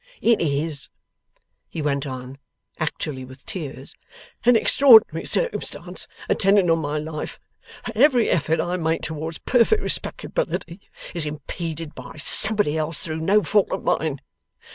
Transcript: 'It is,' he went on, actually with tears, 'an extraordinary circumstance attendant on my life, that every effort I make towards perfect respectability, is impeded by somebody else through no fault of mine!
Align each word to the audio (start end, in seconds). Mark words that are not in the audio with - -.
'It 0.19 0.41
is,' 0.41 0.89
he 1.69 1.79
went 1.79 2.07
on, 2.07 2.39
actually 2.79 3.23
with 3.23 3.45
tears, 3.45 3.93
'an 4.43 4.55
extraordinary 4.55 5.27
circumstance 5.27 6.07
attendant 6.27 6.71
on 6.71 6.79
my 6.79 6.97
life, 6.97 7.37
that 7.85 7.95
every 7.95 8.27
effort 8.27 8.59
I 8.59 8.77
make 8.77 9.03
towards 9.03 9.37
perfect 9.37 9.83
respectability, 9.83 10.81
is 11.13 11.27
impeded 11.27 11.93
by 11.93 12.17
somebody 12.17 12.79
else 12.79 13.03
through 13.05 13.17
no 13.19 13.43
fault 13.43 13.69
of 13.71 13.83
mine! 13.83 14.21